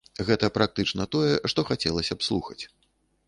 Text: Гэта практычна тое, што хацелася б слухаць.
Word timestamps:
Гэта 0.27 0.47
практычна 0.55 1.05
тое, 1.17 1.35
што 1.53 1.67
хацелася 1.69 2.13
б 2.21 2.29
слухаць. 2.31 2.61